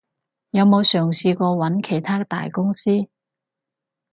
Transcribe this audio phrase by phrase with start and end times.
[0.49, 3.05] 有冇嘗試過揾其它大公司？